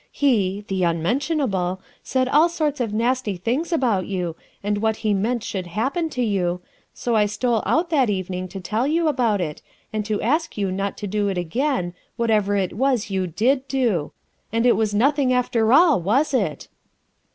He 0.11 0.65
the 0.67 0.81
Unmentionable 0.81 1.79
said 2.01 2.27
all 2.27 2.49
sorts 2.49 2.81
of 2.81 2.91
nasty 2.91 3.37
things 3.37 3.71
about 3.71 4.07
you 4.07 4.35
and 4.63 4.79
what 4.79 4.95
he 5.05 5.13
meant 5.13 5.43
should 5.43 5.67
hap 5.67 5.93
pen 5.93 6.09
to 6.09 6.23
you, 6.23 6.59
so 6.91 7.15
I 7.15 7.27
stole 7.27 7.61
out 7.67 7.91
that 7.91 8.09
evening 8.09 8.47
to 8.47 8.59
tell 8.59 8.87
you 8.87 9.07
about 9.07 9.39
it, 9.41 9.61
and 9.93 10.03
to 10.07 10.19
ask 10.19 10.57
you 10.57 10.71
not 10.71 10.97
to 10.97 11.05
do 11.05 11.27
it 11.27 11.37
again, 11.37 11.93
whatever 12.15 12.55
it 12.57 12.73
was 12.73 13.11
you 13.11 13.27
did 13.27 13.67
do 13.67 14.11
and 14.51 14.65
it 14.65 14.75
was 14.75 14.95
nothing, 14.95 15.31
after 15.31 15.71
all, 15.71 16.01
was 16.01 16.33
it?" 16.33 16.67